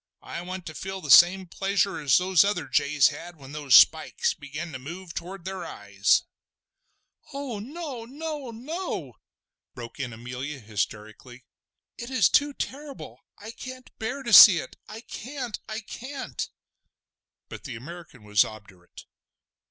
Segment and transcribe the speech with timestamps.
[0.23, 4.33] I want to feel the same pleasure as the other jays had when those spikes
[4.33, 6.23] began to move toward their eyes!"
[7.33, 8.05] "Oh no!
[8.05, 8.49] no!
[8.49, 9.17] no!"
[9.75, 11.45] broke in Amelia hysterically.
[11.99, 13.21] "It is too terrible!
[13.37, 15.59] I can't bear to see it!—I can't!
[15.69, 16.49] I can't!"
[17.47, 19.05] But the American was obdurate.